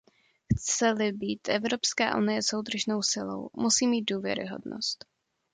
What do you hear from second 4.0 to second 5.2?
důvěryhodnost.